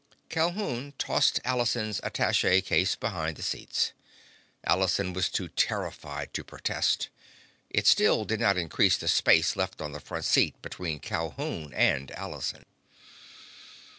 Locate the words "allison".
4.63-5.13, 12.13-12.65